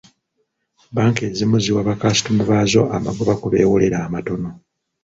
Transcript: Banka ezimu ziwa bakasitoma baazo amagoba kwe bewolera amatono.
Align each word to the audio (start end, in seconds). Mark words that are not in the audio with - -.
Banka 0.95 1.21
ezimu 1.29 1.57
ziwa 1.63 1.81
bakasitoma 1.89 2.41
baazo 2.51 2.81
amagoba 2.95 3.33
kwe 3.39 3.49
bewolera 3.53 3.97
amatono. 4.07 4.49